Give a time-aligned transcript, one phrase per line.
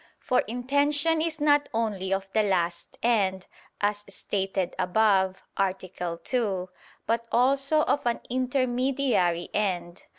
[0.19, 3.45] For intention is not only of the last end,
[3.81, 5.75] as stated above (A.
[5.75, 6.69] 2),
[7.05, 10.01] but also of an intermediary end.